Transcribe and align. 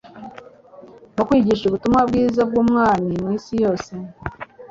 Mu 1.15 1.23
kwigisha 1.27 1.63
ubutumwa 1.65 2.01
bwiza 2.09 2.41
bw'ubwami 2.49 3.13
mu 3.23 3.29
isi 3.37 3.53
yose, 3.63 3.91